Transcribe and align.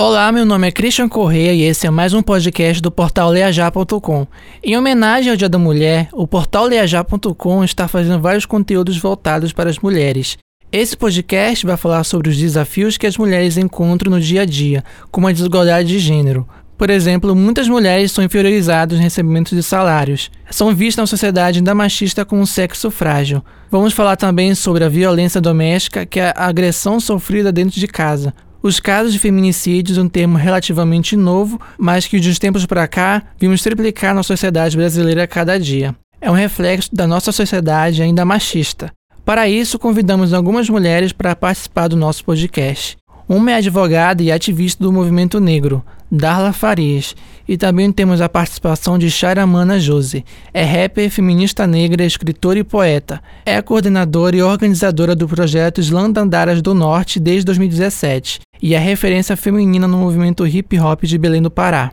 Olá, 0.00 0.30
meu 0.30 0.46
nome 0.46 0.68
é 0.68 0.70
Christian 0.70 1.08
Correia 1.08 1.52
e 1.52 1.62
esse 1.62 1.84
é 1.84 1.90
mais 1.90 2.14
um 2.14 2.22
podcast 2.22 2.80
do 2.80 2.88
portal 2.88 3.30
leajá.com. 3.30 4.28
Em 4.62 4.76
homenagem 4.76 5.28
ao 5.28 5.36
Dia 5.36 5.48
da 5.48 5.58
Mulher, 5.58 6.08
o 6.12 6.24
portal 6.24 6.66
leajá.com 6.66 7.64
está 7.64 7.88
fazendo 7.88 8.20
vários 8.20 8.46
conteúdos 8.46 8.96
voltados 8.96 9.52
para 9.52 9.68
as 9.68 9.80
mulheres. 9.80 10.38
Esse 10.70 10.96
podcast 10.96 11.66
vai 11.66 11.76
falar 11.76 12.04
sobre 12.04 12.28
os 12.28 12.36
desafios 12.36 12.96
que 12.96 13.08
as 13.08 13.18
mulheres 13.18 13.56
encontram 13.56 14.12
no 14.12 14.20
dia 14.20 14.42
a 14.42 14.44
dia, 14.44 14.84
como 15.10 15.26
a 15.26 15.32
desigualdade 15.32 15.88
de 15.88 15.98
gênero. 15.98 16.46
Por 16.78 16.90
exemplo, 16.90 17.34
muitas 17.34 17.68
mulheres 17.68 18.12
são 18.12 18.22
inferiorizadas 18.22 18.98
no 18.98 19.02
recebimento 19.02 19.52
de 19.56 19.64
salários. 19.64 20.30
São 20.48 20.72
vistas 20.72 21.02
na 21.02 21.06
sociedade 21.08 21.58
ainda 21.58 21.74
machista 21.74 22.24
como 22.24 22.40
um 22.40 22.46
sexo 22.46 22.88
frágil. 22.88 23.42
Vamos 23.68 23.92
falar 23.92 24.14
também 24.14 24.54
sobre 24.54 24.84
a 24.84 24.88
violência 24.88 25.40
doméstica, 25.40 26.06
que 26.06 26.20
é 26.20 26.32
a 26.36 26.46
agressão 26.46 27.00
sofrida 27.00 27.50
dentro 27.50 27.80
de 27.80 27.88
casa, 27.88 28.32
os 28.62 28.80
casos 28.80 29.12
de 29.12 29.18
feminicídios, 29.18 29.98
um 29.98 30.08
termo 30.08 30.36
relativamente 30.36 31.16
novo, 31.16 31.60
mas 31.78 32.06
que 32.06 32.18
de 32.18 32.28
uns 32.28 32.38
tempos 32.38 32.66
para 32.66 32.88
cá 32.88 33.22
vimos 33.38 33.62
triplicar 33.62 34.14
na 34.14 34.22
sociedade 34.22 34.76
brasileira 34.76 35.24
a 35.24 35.28
cada 35.28 35.58
dia. 35.58 35.94
É 36.20 36.30
um 36.30 36.34
reflexo 36.34 36.92
da 36.92 37.06
nossa 37.06 37.30
sociedade 37.30 38.02
ainda 38.02 38.24
machista. 38.24 38.92
Para 39.24 39.48
isso, 39.48 39.78
convidamos 39.78 40.32
algumas 40.32 40.68
mulheres 40.68 41.12
para 41.12 41.36
participar 41.36 41.88
do 41.88 41.96
nosso 41.96 42.24
podcast. 42.24 42.96
Uma 43.28 43.52
é 43.52 43.54
advogada 43.56 44.22
e 44.22 44.32
ativista 44.32 44.82
do 44.82 44.90
movimento 44.90 45.38
negro, 45.38 45.84
Darla 46.10 46.50
Farias, 46.50 47.14
e 47.46 47.58
também 47.58 47.92
temos 47.92 48.22
a 48.22 48.28
participação 48.28 48.98
de 48.98 49.10
Charamana 49.10 49.78
Jose. 49.78 50.24
É 50.52 50.64
rapper, 50.64 51.10
feminista 51.10 51.66
negra, 51.66 52.04
escritora 52.04 52.58
e 52.58 52.64
poeta. 52.64 53.22
É 53.44 53.60
coordenadora 53.60 54.34
e 54.34 54.42
organizadora 54.42 55.14
do 55.14 55.28
projeto 55.28 55.78
Slandandaras 55.78 56.62
do 56.62 56.72
Norte 56.72 57.20
desde 57.20 57.44
2017 57.44 58.40
e 58.62 58.74
é 58.74 58.78
referência 58.78 59.36
feminina 59.36 59.86
no 59.86 59.98
movimento 59.98 60.46
hip 60.46 60.78
hop 60.78 61.04
de 61.04 61.18
Belém 61.18 61.42
do 61.42 61.50
Pará. 61.50 61.92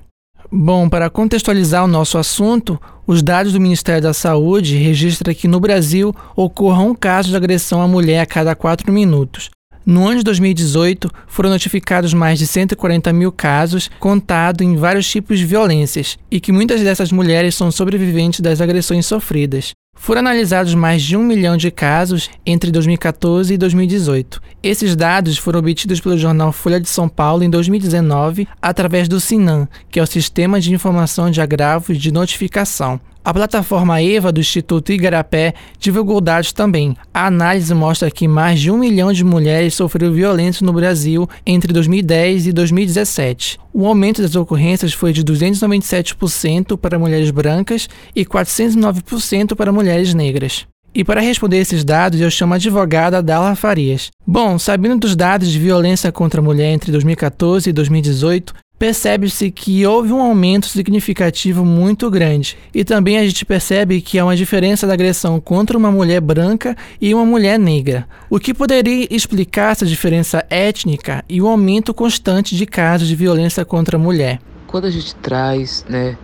Bom, 0.51 0.87
para 0.87 1.09
contextualizar 1.09 1.83
o 1.83 1.87
nosso 1.87 2.17
assunto, 2.17 2.79
os 3.07 3.21
dados 3.21 3.53
do 3.53 3.59
Ministério 3.59 4.01
da 4.01 4.13
Saúde 4.13 4.77
registram 4.77 5.33
que 5.33 5.47
no 5.47 5.59
Brasil 5.59 6.15
ocorra 6.35 6.81
um 6.81 6.95
caso 6.95 7.29
de 7.29 7.35
agressão 7.35 7.81
à 7.81 7.87
mulher 7.87 8.19
a 8.21 8.25
cada 8.25 8.55
quatro 8.55 8.91
minutos. 8.91 9.49
No 9.85 10.07
ano 10.07 10.17
de 10.17 10.23
2018, 10.23 11.11
foram 11.27 11.51
notificados 11.51 12.11
mais 12.13 12.39
de 12.39 12.47
140 12.47 13.13
mil 13.13 13.31
casos, 13.31 13.89
contado 13.99 14.63
em 14.63 14.75
vários 14.75 15.07
tipos 15.07 15.37
de 15.37 15.45
violências, 15.45 16.17
e 16.31 16.39
que 16.39 16.51
muitas 16.51 16.81
dessas 16.81 17.11
mulheres 17.11 17.53
são 17.53 17.69
sobreviventes 17.69 18.39
das 18.39 18.61
agressões 18.61 19.05
sofridas. 19.05 19.73
Foram 19.95 20.19
analisados 20.19 20.75
mais 20.75 21.01
de 21.01 21.17
um 21.17 21.23
milhão 21.23 21.57
de 21.57 21.71
casos 21.71 22.29
entre 22.45 22.69
2014 22.69 23.53
e 23.53 23.57
2018. 23.57 24.41
Esses 24.61 24.95
dados 24.95 25.37
foram 25.37 25.59
obtidos 25.59 25.99
pelo 25.99 26.17
jornal 26.17 26.51
Folha 26.51 26.79
de 26.79 26.87
São 26.87 27.09
Paulo 27.09 27.43
em 27.43 27.49
2019 27.49 28.47
através 28.61 29.07
do 29.07 29.19
SINAM, 29.19 29.67
que 29.89 29.99
é 29.99 30.03
o 30.03 30.07
Sistema 30.07 30.61
de 30.61 30.73
Informação 30.73 31.31
de 31.31 31.41
Agravos 31.41 31.97
de 31.97 32.11
Notificação. 32.11 32.99
A 33.25 33.33
plataforma 33.33 34.03
EVA 34.03 34.31
do 34.31 34.39
Instituto 34.39 34.91
Igarapé 34.91 35.55
divulgou 35.79 36.21
dados 36.21 36.53
também. 36.53 36.95
A 37.11 37.25
análise 37.25 37.73
mostra 37.73 38.11
que 38.11 38.27
mais 38.27 38.59
de 38.59 38.69
um 38.69 38.77
milhão 38.77 39.11
de 39.11 39.23
mulheres 39.23 39.73
sofreram 39.73 40.13
violência 40.13 40.63
no 40.63 40.71
Brasil 40.71 41.27
entre 41.43 41.73
2010 41.73 42.45
e 42.45 42.53
2017. 42.53 43.59
O 43.73 43.87
aumento 43.87 44.21
das 44.21 44.35
ocorrências 44.35 44.93
foi 44.93 45.11
de 45.11 45.23
297% 45.23 46.77
para 46.77 46.99
mulheres 46.99 47.31
brancas 47.31 47.89
e 48.15 48.23
409% 48.23 49.55
para 49.55 49.71
mulheres 49.71 50.13
negras. 50.13 50.67
E 50.93 51.03
para 51.03 51.19
responder 51.19 51.57
esses 51.57 51.83
dados, 51.83 52.21
eu 52.21 52.29
chamo 52.29 52.53
a 52.53 52.57
advogada 52.57 53.23
Dala 53.23 53.55
Farias. 53.55 54.11
Bom, 54.25 54.59
sabendo 54.59 54.99
dos 54.99 55.15
dados 55.15 55.49
de 55.49 55.57
violência 55.57 56.11
contra 56.11 56.39
a 56.39 56.43
mulher 56.43 56.71
entre 56.71 56.91
2014 56.91 57.71
e 57.71 57.73
2018, 57.73 58.53
percebe-se 58.77 59.49
que 59.51 59.85
houve 59.85 60.11
um 60.11 60.21
aumento 60.21 60.67
significativo 60.67 61.65
muito 61.65 62.09
grande. 62.09 62.57
E 62.73 62.83
também 62.83 63.17
a 63.17 63.25
gente 63.25 63.45
percebe 63.45 64.01
que 64.01 64.19
há 64.19 64.25
uma 64.25 64.35
diferença 64.35 64.85
da 64.85 64.93
agressão 64.93 65.39
contra 65.39 65.77
uma 65.77 65.91
mulher 65.91 66.21
branca 66.21 66.75
e 66.99 67.13
uma 67.13 67.25
mulher 67.25 67.57
negra. 67.57 68.07
O 68.29 68.39
que 68.39 68.53
poderia 68.53 69.07
explicar 69.09 69.71
essa 69.71 69.85
diferença 69.85 70.45
étnica 70.49 71.23
e 71.29 71.41
o 71.41 71.47
aumento 71.47 71.93
constante 71.93 72.55
de 72.55 72.65
casos 72.65 73.07
de 73.07 73.15
violência 73.15 73.63
contra 73.63 73.97
a 73.97 73.99
mulher? 73.99 74.39
Quando 74.67 74.85
a 74.85 74.91
gente 74.91 75.15
traz, 75.15 75.85
né, 75.87 76.17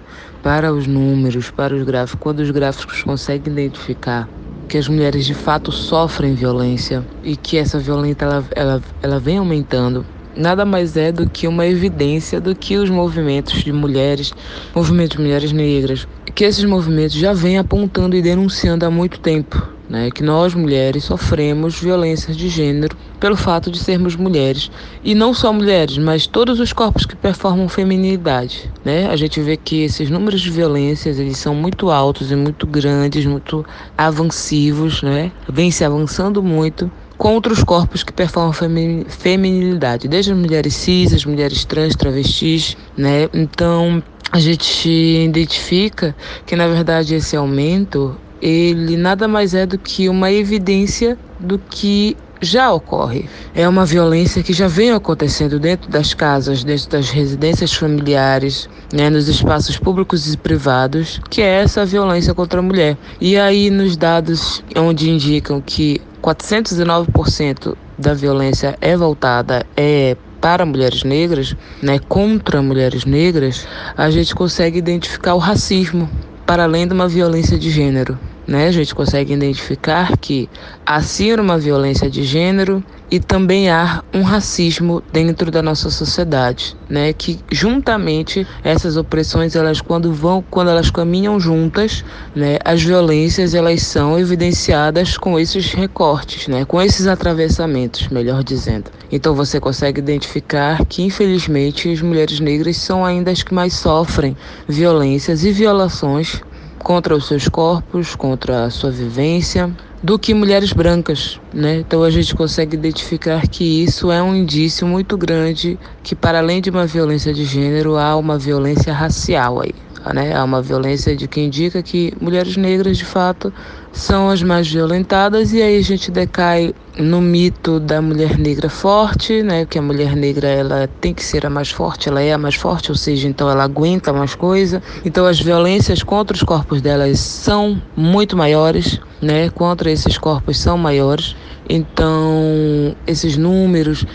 para 0.43 0.73
os 0.73 0.87
números, 0.87 1.49
para 1.51 1.73
os 1.75 1.83
gráficos, 1.83 2.19
quando 2.19 2.39
os 2.39 2.51
gráficos 2.51 3.03
conseguem 3.03 3.53
identificar 3.53 4.27
que 4.67 4.77
as 4.77 4.87
mulheres 4.87 5.25
de 5.25 5.33
fato 5.33 5.71
sofrem 5.71 6.33
violência 6.33 7.05
e 7.23 7.35
que 7.35 7.57
essa 7.57 7.77
violência 7.77 8.23
ela, 8.23 8.45
ela, 8.55 8.81
ela 9.01 9.19
vem 9.19 9.37
aumentando 9.37 10.05
nada 10.35 10.65
mais 10.65 10.95
é 10.97 11.11
do 11.11 11.29
que 11.29 11.47
uma 11.47 11.65
evidência 11.65 12.39
do 12.39 12.55
que 12.55 12.77
os 12.77 12.89
movimentos 12.89 13.63
de 13.63 13.71
mulheres, 13.71 14.33
movimentos 14.73 15.17
de 15.17 15.23
mulheres 15.23 15.51
negras, 15.51 16.07
que 16.33 16.43
esses 16.43 16.63
movimentos 16.63 17.15
já 17.15 17.33
vêm 17.33 17.57
apontando 17.57 18.15
e 18.15 18.21
denunciando 18.21 18.85
há 18.85 18.91
muito 18.91 19.19
tempo. 19.19 19.69
Né, 19.89 20.09
que 20.09 20.23
nós 20.23 20.55
mulheres 20.55 21.03
sofremos 21.03 21.77
violências 21.77 22.37
de 22.37 22.47
gênero 22.47 22.95
pelo 23.19 23.35
fato 23.35 23.69
de 23.69 23.77
sermos 23.77 24.15
mulheres 24.15 24.71
e 25.03 25.13
não 25.13 25.33
só 25.33 25.51
mulheres, 25.51 25.97
mas 25.97 26.25
todos 26.25 26.61
os 26.61 26.71
corpos 26.71 27.05
que 27.05 27.13
performam 27.13 27.67
feminilidade, 27.67 28.71
né? 28.85 29.07
A 29.07 29.17
gente 29.17 29.41
vê 29.41 29.57
que 29.57 29.83
esses 29.83 30.09
números 30.09 30.39
de 30.39 30.49
violências 30.49 31.19
eles 31.19 31.37
são 31.37 31.53
muito 31.53 31.91
altos 31.91 32.31
e 32.31 32.37
muito 32.37 32.65
grandes, 32.65 33.25
muito 33.25 33.65
avancivos, 33.97 35.03
né? 35.03 35.29
Vem 35.51 35.69
se 35.71 35.83
avançando 35.83 36.41
muito 36.41 36.89
contra 37.21 37.53
os 37.53 37.63
corpos 37.63 38.01
que 38.01 38.11
performam 38.11 38.51
feminilidade, 38.51 40.07
desde 40.07 40.31
as 40.31 40.37
mulheres 40.39 40.73
cis, 40.73 41.13
as 41.13 41.23
mulheres 41.23 41.63
trans, 41.63 41.95
travestis, 41.95 42.75
né? 42.97 43.29
Então, 43.31 44.01
a 44.31 44.39
gente 44.39 44.89
identifica 44.89 46.15
que 46.47 46.55
na 46.55 46.67
verdade 46.67 47.13
esse 47.13 47.37
aumento 47.37 48.17
ele 48.41 48.97
nada 48.97 49.27
mais 49.27 49.53
é 49.53 49.67
do 49.67 49.77
que 49.77 50.09
uma 50.09 50.31
evidência 50.31 51.15
do 51.39 51.59
que 51.59 52.17
já 52.41 52.73
ocorre. 52.73 53.29
É 53.53 53.69
uma 53.69 53.85
violência 53.85 54.41
que 54.41 54.51
já 54.51 54.67
vem 54.67 54.89
acontecendo 54.89 55.59
dentro 55.59 55.91
das 55.91 56.15
casas, 56.15 56.63
dentro 56.63 56.89
das 56.89 57.11
residências 57.11 57.71
familiares, 57.71 58.67
né, 58.91 59.11
nos 59.11 59.27
espaços 59.27 59.77
públicos 59.77 60.33
e 60.33 60.35
privados, 60.35 61.21
que 61.29 61.39
é 61.39 61.61
essa 61.61 61.85
violência 61.85 62.33
contra 62.33 62.61
a 62.61 62.63
mulher. 62.63 62.97
E 63.19 63.37
aí, 63.37 63.69
nos 63.69 63.95
dados 63.95 64.63
onde 64.75 65.07
indicam 65.07 65.61
que 65.61 66.01
409% 66.21 67.75
da 67.97 68.13
violência 68.13 68.77
é 68.79 68.95
voltada 68.95 69.65
é 69.75 70.15
para 70.39 70.65
mulheres 70.65 71.03
negras, 71.03 71.55
né, 71.81 71.99
contra 71.99 72.61
mulheres 72.61 73.05
negras, 73.05 73.67
a 73.95 74.09
gente 74.09 74.33
consegue 74.33 74.79
identificar 74.79 75.35
o 75.35 75.37
racismo 75.37 76.09
para 76.45 76.63
além 76.63 76.87
de 76.87 76.93
uma 76.93 77.07
violência 77.07 77.59
de 77.59 77.69
gênero 77.69 78.17
né? 78.51 78.67
A 78.67 78.71
gente 78.71 78.93
consegue 78.93 79.33
identificar 79.33 80.17
que 80.17 80.49
há 80.85 81.01
sim 81.01 81.33
uma 81.33 81.57
violência 81.57 82.09
de 82.09 82.23
gênero 82.23 82.83
e 83.11 83.19
também 83.19 83.69
há 83.69 84.01
um 84.13 84.21
racismo 84.21 85.03
dentro 85.11 85.51
da 85.51 85.61
nossa 85.61 85.89
sociedade, 85.89 86.77
né? 86.89 87.11
Que 87.11 87.39
juntamente 87.51 88.47
essas 88.63 88.95
opressões, 88.95 89.53
elas 89.53 89.81
quando 89.81 90.13
vão, 90.13 90.41
quando 90.49 90.69
elas 90.69 90.89
caminham 90.89 91.37
juntas, 91.37 92.05
né? 92.33 92.57
As 92.63 92.81
violências 92.81 93.53
elas 93.53 93.81
são 93.81 94.17
evidenciadas 94.17 95.17
com 95.17 95.37
esses 95.37 95.73
recortes, 95.73 96.47
né? 96.47 96.63
Com 96.63 96.81
esses 96.81 97.05
atravessamentos, 97.05 98.07
melhor 98.07 98.45
dizendo. 98.45 98.89
Então 99.11 99.35
você 99.35 99.59
consegue 99.59 99.99
identificar 99.99 100.85
que 100.85 101.03
infelizmente 101.03 101.91
as 101.91 102.01
mulheres 102.01 102.39
negras 102.39 102.77
são 102.77 103.03
ainda 103.03 103.29
as 103.29 103.43
que 103.43 103.53
mais 103.53 103.73
sofrem 103.73 104.37
violências 104.69 105.43
e 105.43 105.51
violações 105.51 106.41
contra 106.81 107.15
os 107.15 107.27
seus 107.27 107.47
corpos, 107.47 108.15
contra 108.15 108.65
a 108.65 108.69
sua 108.69 108.91
vivência, 108.91 109.71
do 110.03 110.17
que 110.17 110.33
mulheres 110.33 110.73
brancas, 110.73 111.39
né? 111.53 111.79
Então 111.79 112.03
a 112.03 112.09
gente 112.09 112.33
consegue 112.33 112.75
identificar 112.75 113.47
que 113.47 113.83
isso 113.83 114.11
é 114.11 114.21
um 114.21 114.35
indício 114.35 114.87
muito 114.87 115.15
grande 115.17 115.79
que 116.03 116.15
para 116.15 116.39
além 116.39 116.61
de 116.61 116.69
uma 116.69 116.87
violência 116.87 117.33
de 117.33 117.45
gênero 117.45 117.97
há 117.97 118.15
uma 118.15 118.37
violência 118.37 118.91
racial 118.91 119.61
aí 119.61 119.73
né? 120.13 120.35
Há 120.35 120.43
uma 120.43 120.61
violência 120.61 121.15
de 121.15 121.27
que 121.27 121.41
indica 121.41 121.81
que 121.83 122.13
mulheres 122.19 122.57
negras, 122.57 122.97
de 122.97 123.05
fato, 123.05 123.53
são 123.91 124.29
as 124.29 124.41
mais 124.41 124.67
violentadas 124.67 125.53
e 125.53 125.61
aí 125.61 125.77
a 125.77 125.83
gente 125.83 126.09
decai 126.09 126.73
no 126.97 127.21
mito 127.21 127.79
da 127.79 128.01
mulher 128.01 128.37
negra 128.37 128.69
forte, 128.69 129.43
né? 129.43 129.65
Que 129.65 129.77
a 129.77 129.81
mulher 129.81 130.15
negra 130.15 130.47
ela 130.47 130.89
tem 130.99 131.13
que 131.13 131.23
ser 131.23 131.45
a 131.45 131.49
mais 131.49 131.69
forte, 131.69 132.09
ela 132.09 132.21
é 132.21 132.33
a 132.33 132.37
mais 132.37 132.55
forte, 132.55 132.89
ou 132.89 132.97
seja, 132.97 133.27
então 133.27 133.49
ela 133.49 133.63
aguenta 133.63 134.11
mais 134.11 134.33
coisa. 134.33 134.81
Então 135.05 135.25
as 135.25 135.39
violências 135.39 136.01
contra 136.03 136.35
os 136.35 136.43
corpos 136.43 136.81
delas 136.81 137.19
são 137.19 137.81
muito 137.95 138.35
maiores, 138.35 138.99
né? 139.21 139.49
Contra 139.49 139.91
esses 139.91 140.17
corpos 140.17 140.57
são 140.57 140.77
maiores. 140.77 141.35
Então 141.69 142.95
esses 143.05 143.37
números 143.37 144.05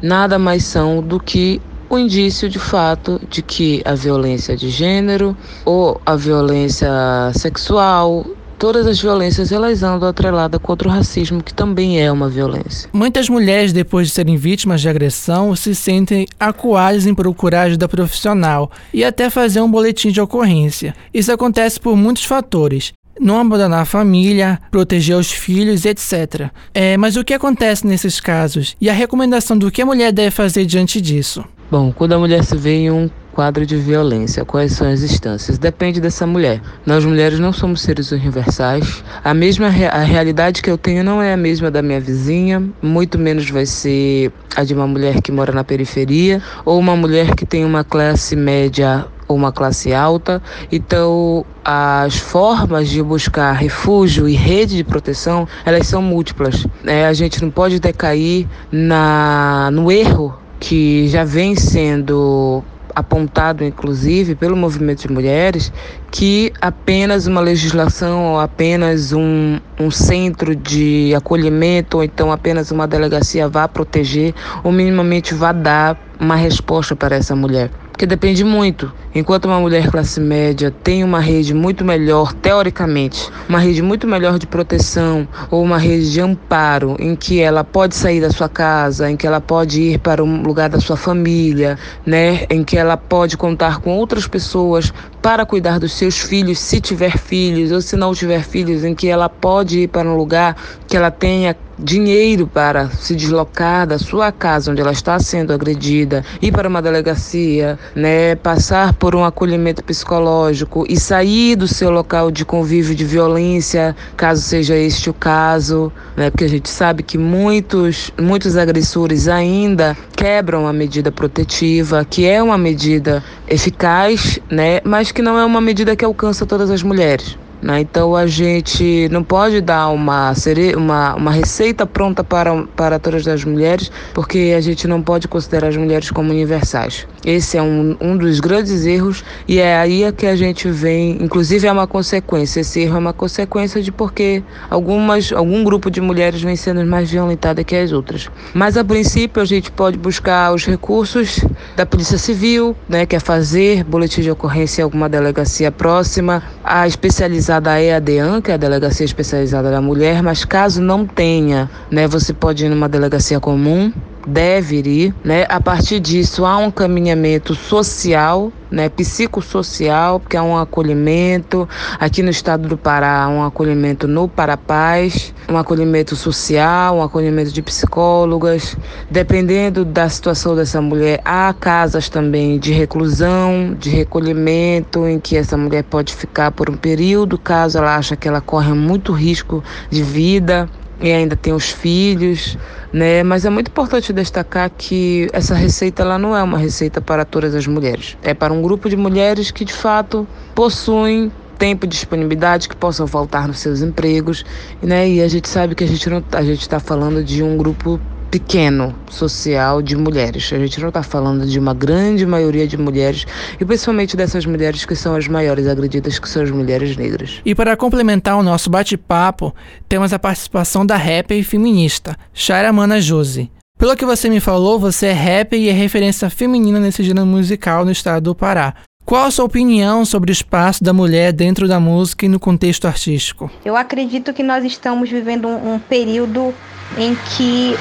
nada 0.00 0.38
mais 0.38 0.64
são 0.64 1.02
do 1.02 1.18
que 1.18 1.60
o 1.94 1.98
indício 1.98 2.48
de 2.48 2.58
fato 2.58 3.20
de 3.28 3.42
que 3.42 3.80
a 3.84 3.94
violência 3.94 4.56
de 4.56 4.68
gênero 4.68 5.36
ou 5.64 6.00
a 6.04 6.16
violência 6.16 6.90
sexual 7.34 8.26
todas 8.58 8.86
as 8.86 9.00
violências 9.00 9.52
elas 9.52 9.82
andam 9.82 10.08
atreladas 10.08 10.60
contra 10.62 10.88
o 10.88 10.90
racismo, 10.90 11.42
que 11.42 11.52
também 11.52 12.00
é 12.00 12.10
uma 12.10 12.28
violência. 12.28 12.88
Muitas 12.92 13.28
mulheres, 13.28 13.72
depois 13.72 14.08
de 14.08 14.14
serem 14.14 14.36
vítimas 14.36 14.80
de 14.80 14.88
agressão, 14.88 15.54
se 15.54 15.74
sentem 15.74 16.26
acuadas 16.40 17.06
em 17.06 17.14
procurar 17.14 17.62
ajuda 17.62 17.88
profissional 17.88 18.70
e 18.92 19.04
até 19.04 19.28
fazer 19.28 19.60
um 19.60 19.70
boletim 19.70 20.10
de 20.10 20.20
ocorrência. 20.20 20.94
Isso 21.12 21.30
acontece 21.30 21.78
por 21.78 21.96
muitos 21.96 22.24
fatores. 22.24 22.92
Não 23.20 23.38
abandonar 23.38 23.82
a 23.82 23.84
família, 23.84 24.58
proteger 24.70 25.16
os 25.16 25.30
filhos, 25.30 25.84
etc. 25.84 26.50
É, 26.72 26.96
mas 26.96 27.16
o 27.16 27.24
que 27.24 27.34
acontece 27.34 27.86
nesses 27.86 28.18
casos? 28.18 28.76
E 28.80 28.90
a 28.90 28.92
recomendação 28.92 29.56
do 29.56 29.70
que 29.70 29.82
a 29.82 29.86
mulher 29.86 30.10
deve 30.10 30.30
fazer 30.30 30.64
diante 30.64 31.00
disso? 31.00 31.44
Bom, 31.70 31.92
quando 31.92 32.12
a 32.12 32.18
mulher 32.18 32.44
se 32.44 32.56
vê 32.56 32.74
em 32.74 32.90
um 32.90 33.10
quadro 33.32 33.64
de 33.64 33.74
violência, 33.76 34.44
quais 34.44 34.72
são 34.72 34.86
as 34.86 35.02
instâncias? 35.02 35.56
Depende 35.56 35.98
dessa 35.98 36.26
mulher. 36.26 36.60
Nós 36.84 37.04
mulheres 37.06 37.40
não 37.40 37.54
somos 37.54 37.80
seres 37.80 38.12
universais. 38.12 39.02
A 39.24 39.32
mesma 39.32 39.66
a 39.66 40.00
realidade 40.00 40.62
que 40.62 40.70
eu 40.70 40.76
tenho 40.76 41.02
não 41.02 41.22
é 41.22 41.32
a 41.32 41.36
mesma 41.36 41.70
da 41.70 41.80
minha 41.80 41.98
vizinha, 41.98 42.62
muito 42.82 43.18
menos 43.18 43.48
vai 43.48 43.64
ser 43.64 44.30
a 44.54 44.62
de 44.62 44.74
uma 44.74 44.86
mulher 44.86 45.22
que 45.22 45.32
mora 45.32 45.52
na 45.52 45.64
periferia 45.64 46.40
ou 46.66 46.78
uma 46.78 46.94
mulher 46.94 47.34
que 47.34 47.46
tem 47.46 47.64
uma 47.64 47.82
classe 47.82 48.36
média 48.36 49.06
ou 49.26 49.34
uma 49.34 49.50
classe 49.50 49.92
alta. 49.94 50.42
Então, 50.70 51.46
as 51.64 52.16
formas 52.16 52.90
de 52.90 53.02
buscar 53.02 53.52
refúgio 53.52 54.28
e 54.28 54.34
rede 54.34 54.76
de 54.76 54.84
proteção, 54.84 55.48
elas 55.64 55.86
são 55.86 56.02
múltiplas. 56.02 56.66
É, 56.84 57.06
a 57.06 57.12
gente 57.14 57.42
não 57.42 57.50
pode 57.50 57.80
decair 57.80 58.46
na, 58.70 59.70
no 59.72 59.90
erro 59.90 60.43
que 60.60 61.08
já 61.08 61.24
vem 61.24 61.54
sendo 61.56 62.62
apontado, 62.94 63.64
inclusive, 63.64 64.34
pelo 64.34 64.56
movimento 64.56 65.08
de 65.08 65.12
mulheres, 65.12 65.72
que 66.10 66.52
apenas 66.60 67.26
uma 67.26 67.40
legislação 67.40 68.34
ou 68.34 68.40
apenas 68.40 69.12
um, 69.12 69.58
um 69.80 69.90
centro 69.90 70.54
de 70.54 71.12
acolhimento 71.14 71.96
ou 71.96 72.04
então 72.04 72.30
apenas 72.30 72.70
uma 72.70 72.86
delegacia 72.86 73.48
vá 73.48 73.66
proteger 73.66 74.32
ou 74.62 74.70
minimamente 74.70 75.34
vá 75.34 75.52
dar 75.52 75.98
uma 76.20 76.36
resposta 76.36 76.94
para 76.94 77.16
essa 77.16 77.34
mulher 77.34 77.70
porque 77.94 78.06
depende 78.06 78.42
muito. 78.42 78.92
Enquanto 79.14 79.44
uma 79.44 79.60
mulher 79.60 79.88
classe 79.88 80.18
média 80.18 80.68
tem 80.82 81.04
uma 81.04 81.20
rede 81.20 81.54
muito 81.54 81.84
melhor, 81.84 82.32
teoricamente, 82.32 83.30
uma 83.48 83.60
rede 83.60 83.80
muito 83.82 84.04
melhor 84.04 84.36
de 84.36 84.48
proteção 84.48 85.28
ou 85.48 85.62
uma 85.62 85.78
rede 85.78 86.10
de 86.10 86.20
amparo, 86.20 86.96
em 86.98 87.14
que 87.14 87.40
ela 87.40 87.62
pode 87.62 87.94
sair 87.94 88.20
da 88.20 88.30
sua 88.32 88.48
casa, 88.48 89.08
em 89.08 89.16
que 89.16 89.24
ela 89.24 89.40
pode 89.40 89.80
ir 89.80 90.00
para 90.00 90.24
um 90.24 90.42
lugar 90.42 90.68
da 90.68 90.80
sua 90.80 90.96
família, 90.96 91.78
né, 92.04 92.46
em 92.50 92.64
que 92.64 92.76
ela 92.76 92.96
pode 92.96 93.36
contar 93.36 93.78
com 93.78 93.96
outras 93.96 94.26
pessoas 94.26 94.92
para 95.22 95.46
cuidar 95.46 95.78
dos 95.78 95.92
seus 95.92 96.18
filhos, 96.18 96.58
se 96.58 96.80
tiver 96.80 97.16
filhos 97.16 97.70
ou 97.70 97.80
se 97.80 97.94
não 97.94 98.12
tiver 98.12 98.42
filhos, 98.42 98.82
em 98.82 98.92
que 98.92 99.06
ela 99.06 99.28
pode 99.28 99.82
ir 99.82 99.88
para 99.88 100.08
um 100.08 100.16
lugar 100.16 100.56
que 100.88 100.96
ela 100.96 101.12
tenha 101.12 101.56
dinheiro 101.78 102.46
para 102.46 102.88
se 102.90 103.14
deslocar 103.14 103.86
da 103.86 103.98
sua 103.98 104.30
casa 104.30 104.70
onde 104.70 104.80
ela 104.80 104.92
está 104.92 105.18
sendo 105.18 105.52
agredida, 105.52 106.24
ir 106.40 106.52
para 106.52 106.68
uma 106.68 106.80
delegacia, 106.80 107.78
né, 107.94 108.34
passar 108.36 108.92
por 108.94 109.14
um 109.14 109.24
acolhimento 109.24 109.82
psicológico 109.82 110.84
e 110.88 110.98
sair 110.98 111.56
do 111.56 111.66
seu 111.66 111.90
local 111.90 112.30
de 112.30 112.44
convívio 112.44 112.94
de 112.94 113.04
violência, 113.04 113.96
caso 114.16 114.42
seja 114.42 114.76
este 114.76 115.10
o 115.10 115.14
caso, 115.14 115.92
né, 116.16 116.30
porque 116.30 116.44
a 116.44 116.48
gente 116.48 116.68
sabe 116.68 117.02
que 117.02 117.18
muitos, 117.18 118.12
muitos 118.20 118.56
agressores 118.56 119.28
ainda 119.28 119.96
quebram 120.16 120.66
a 120.66 120.72
medida 120.72 121.10
protetiva, 121.10 122.04
que 122.04 122.26
é 122.26 122.42
uma 122.42 122.58
medida 122.58 123.22
eficaz, 123.48 124.38
né, 124.50 124.80
mas 124.84 125.12
que 125.12 125.22
não 125.22 125.38
é 125.38 125.44
uma 125.44 125.60
medida 125.60 125.96
que 125.96 126.04
alcança 126.04 126.46
todas 126.46 126.70
as 126.70 126.82
mulheres. 126.82 127.43
Né? 127.64 127.80
Então 127.80 128.14
a 128.14 128.26
gente 128.26 129.08
não 129.10 129.24
pode 129.24 129.62
dar 129.62 129.88
uma, 129.88 130.34
uma, 130.76 131.14
uma 131.14 131.30
receita 131.30 131.86
pronta 131.86 132.22
para, 132.22 132.64
para 132.76 132.98
todas 132.98 133.26
as 133.26 133.42
mulheres, 133.42 133.90
porque 134.12 134.52
a 134.54 134.60
gente 134.60 134.86
não 134.86 135.00
pode 135.00 135.26
considerar 135.26 135.68
as 135.68 135.76
mulheres 135.76 136.10
como 136.10 136.30
universais. 136.30 137.06
Esse 137.24 137.56
é 137.56 137.62
um, 137.62 137.96
um 137.98 138.18
dos 138.18 138.38
grandes 138.38 138.84
erros 138.84 139.24
e 139.48 139.58
é 139.60 139.78
aí 139.78 140.04
que 140.12 140.26
a 140.26 140.36
gente 140.36 140.68
vem, 140.68 141.12
inclusive 141.22 141.66
é 141.66 141.72
uma 141.72 141.86
consequência, 141.86 142.60
esse 142.60 142.80
erro 142.80 142.96
é 142.96 142.98
uma 142.98 143.14
consequência 143.14 143.80
de 143.80 143.90
porque 143.90 144.42
algumas, 144.68 145.32
algum 145.32 145.64
grupo 145.64 145.90
de 145.90 146.02
mulheres 146.02 146.42
vem 146.42 146.56
sendo 146.56 146.84
mais 146.84 147.10
violentada 147.10 147.64
que 147.64 147.74
as 147.74 147.92
outras. 147.92 148.28
Mas 148.52 148.76
a 148.76 148.84
princípio 148.84 149.40
a 149.40 149.46
gente 149.46 149.70
pode 149.70 149.96
buscar 149.96 150.52
os 150.52 150.66
recursos 150.66 151.40
da 151.74 151.86
Polícia 151.86 152.18
Civil, 152.18 152.76
né, 152.86 153.06
que 153.06 153.16
é 153.16 153.20
fazer 153.20 153.84
boletim 153.84 154.20
de 154.20 154.30
ocorrência 154.30 154.82
em 154.82 154.84
alguma 154.84 155.08
delegacia 155.08 155.72
próxima, 155.72 156.42
a 156.62 156.86
especializar 156.86 157.53
especializada 157.60 157.78
é 157.78 157.94
a 157.94 157.98
DEAN, 157.98 158.40
que 158.40 158.50
é 158.50 158.54
a 158.54 158.56
Delegacia 158.56 159.04
Especializada 159.04 159.70
da 159.70 159.80
Mulher, 159.80 160.22
mas 160.22 160.44
caso 160.44 160.82
não 160.82 161.06
tenha, 161.06 161.70
né, 161.90 162.08
você 162.08 162.32
pode 162.32 162.66
ir 162.66 162.68
numa 162.68 162.88
delegacia 162.88 163.38
comum, 163.38 163.92
deve 164.26 164.76
ir, 164.78 165.14
né? 165.24 165.46
A 165.48 165.60
partir 165.60 166.00
disso 166.00 166.44
há 166.44 166.56
um 166.56 166.70
caminhamento 166.70 167.54
social, 167.54 168.52
né, 168.70 168.88
psicossocial, 168.88 170.18
porque 170.18 170.36
há 170.36 170.42
um 170.42 170.58
acolhimento. 170.58 171.68
Aqui 171.98 172.22
no 172.22 172.30
estado 172.30 172.68
do 172.68 172.76
Pará, 172.76 173.28
um 173.28 173.44
acolhimento 173.44 174.08
no 174.08 174.28
Parapaz, 174.28 175.32
um 175.48 175.56
acolhimento 175.56 176.16
social, 176.16 176.96
um 176.96 177.02
acolhimento 177.02 177.52
de 177.52 177.62
psicólogas, 177.62 178.76
dependendo 179.10 179.84
da 179.84 180.08
situação 180.08 180.56
dessa 180.56 180.80
mulher, 180.80 181.20
há 181.24 181.54
casas 181.58 182.08
também 182.08 182.58
de 182.58 182.72
reclusão, 182.72 183.76
de 183.78 183.90
recolhimento, 183.90 185.06
em 185.06 185.20
que 185.20 185.36
essa 185.36 185.56
mulher 185.56 185.84
pode 185.84 186.14
ficar 186.14 186.50
por 186.50 186.68
um 186.68 186.76
período, 186.76 187.38
caso 187.38 187.78
ela 187.78 187.96
acha 187.96 188.16
que 188.16 188.26
ela 188.26 188.40
corre 188.40 188.72
muito 188.72 189.12
risco 189.12 189.62
de 189.90 190.02
vida 190.02 190.68
e 191.00 191.12
ainda 191.12 191.36
tem 191.36 191.52
os 191.52 191.70
filhos, 191.70 192.56
né? 192.92 193.22
Mas 193.22 193.44
é 193.44 193.50
muito 193.50 193.68
importante 193.68 194.12
destacar 194.12 194.70
que 194.70 195.28
essa 195.32 195.54
receita 195.54 196.02
ela 196.02 196.18
não 196.18 196.36
é 196.36 196.42
uma 196.42 196.58
receita 196.58 197.00
para 197.00 197.24
todas 197.24 197.54
as 197.54 197.66
mulheres. 197.66 198.16
É 198.22 198.32
para 198.32 198.52
um 198.52 198.62
grupo 198.62 198.88
de 198.88 198.96
mulheres 198.96 199.50
que 199.50 199.64
de 199.64 199.72
fato 199.72 200.26
possuem 200.54 201.30
tempo 201.58 201.86
e 201.86 201.88
disponibilidade 201.88 202.68
que 202.68 202.76
possam 202.76 203.06
faltar 203.06 203.48
nos 203.48 203.58
seus 203.58 203.80
empregos, 203.80 204.44
né? 204.82 205.08
E 205.08 205.22
a 205.22 205.28
gente 205.28 205.48
sabe 205.48 205.74
que 205.74 205.84
a 205.84 205.86
gente 205.86 206.08
não 206.08 206.22
a 206.32 206.42
gente 206.42 206.60
está 206.60 206.80
falando 206.80 207.22
de 207.22 207.42
um 207.42 207.56
grupo 207.56 208.00
pequeno 208.34 208.92
social 209.08 209.80
de 209.80 209.94
mulheres. 209.94 210.52
A 210.52 210.58
gente 210.58 210.80
não 210.80 210.88
está 210.88 211.04
falando 211.04 211.46
de 211.46 211.56
uma 211.56 211.72
grande 211.72 212.26
maioria 212.26 212.66
de 212.66 212.76
mulheres 212.76 213.24
e 213.60 213.64
principalmente 213.64 214.16
dessas 214.16 214.44
mulheres 214.44 214.84
que 214.84 214.96
são 214.96 215.14
as 215.14 215.28
maiores 215.28 215.68
agredidas, 215.68 216.18
que 216.18 216.28
são 216.28 216.42
as 216.42 216.50
mulheres 216.50 216.96
negras. 216.96 217.40
E 217.44 217.54
para 217.54 217.76
complementar 217.76 218.36
o 218.36 218.42
nosso 218.42 218.68
bate-papo, 218.68 219.54
temos 219.88 220.12
a 220.12 220.18
participação 220.18 220.84
da 220.84 220.96
rapper 220.96 221.38
e 221.38 221.44
feminista, 221.44 222.16
Shaira 222.32 222.72
Mana 222.72 223.00
Josi. 223.00 223.52
Pelo 223.78 223.94
que 223.94 224.04
você 224.04 224.28
me 224.28 224.40
falou, 224.40 224.80
você 224.80 225.06
é 225.06 225.12
rapper 225.12 225.60
e 225.60 225.68
é 225.68 225.72
referência 225.72 226.28
feminina 226.28 226.80
nesse 226.80 227.04
gênero 227.04 227.26
musical 227.26 227.84
no 227.84 227.92
estado 227.92 228.24
do 228.24 228.34
Pará. 228.34 228.74
Qual 229.04 229.26
a 229.26 229.30
sua 229.30 229.44
opinião 229.44 230.02
sobre 230.06 230.30
o 230.30 230.32
espaço 230.32 230.82
da 230.82 230.94
mulher 230.94 231.30
dentro 231.30 231.68
da 231.68 231.78
música 231.78 232.24
e 232.24 232.28
no 232.28 232.40
contexto 232.40 232.86
artístico? 232.86 233.50
Eu 233.62 233.76
acredito 233.76 234.32
que 234.32 234.42
nós 234.42 234.64
estamos 234.64 235.10
vivendo 235.10 235.46
um, 235.46 235.74
um 235.74 235.78
período 235.78 236.54
em 236.96 237.14
que 237.14 237.74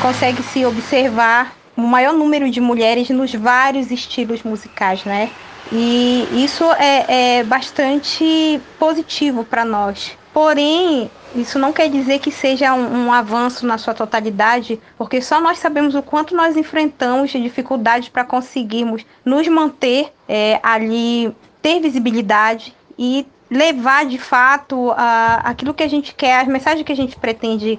consegue 0.00 0.42
se 0.42 0.64
observar 0.64 1.54
o 1.76 1.82
maior 1.82 2.14
número 2.14 2.50
de 2.50 2.62
mulheres 2.62 3.10
nos 3.10 3.34
vários 3.34 3.90
estilos 3.90 4.42
musicais, 4.42 5.04
né? 5.04 5.28
E 5.70 6.26
isso 6.32 6.64
é, 6.72 7.40
é 7.40 7.44
bastante 7.44 8.58
positivo 8.78 9.44
para 9.44 9.66
nós. 9.66 10.16
Porém, 10.32 11.10
isso 11.34 11.58
não 11.58 11.72
quer 11.72 11.88
dizer 11.88 12.20
que 12.20 12.30
seja 12.30 12.72
um, 12.74 13.06
um, 13.06 13.12
avanço 13.12 13.66
na 13.66 13.78
sua 13.78 13.94
totalidade, 13.94 14.80
porque 14.96 15.20
só 15.20 15.40
nós 15.40 15.58
sabemos 15.58 15.94
o 15.94 16.02
quanto 16.02 16.36
nós 16.36 16.56
enfrentamos 16.56 17.30
de 17.30 17.42
dificuldades 17.42 18.08
para 18.08 18.24
conseguirmos 18.24 19.04
nos 19.24 19.46
manter 19.48 20.12
é, 20.28 20.60
ali, 20.62 21.34
ter 21.60 21.80
visibilidade 21.80 22.74
e 22.98 23.26
levar 23.50 24.06
de 24.06 24.18
fato 24.18 24.92
a, 24.96 25.40
aquilo 25.44 25.74
que 25.74 25.82
a 25.82 25.88
gente 25.88 26.14
quer, 26.14 26.40
as 26.40 26.48
mensagens 26.48 26.86
que 26.86 26.92
a 26.92 26.96
gente 26.96 27.16
pretende 27.16 27.78